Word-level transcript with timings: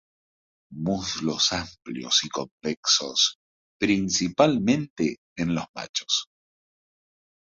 Muslos 0.73 1.53
amplios 1.53 2.23
y 2.23 2.29
convexos, 2.29 3.37
principalmente 3.77 5.17
en 5.37 5.53
los 5.53 5.65
machos. 5.75 6.27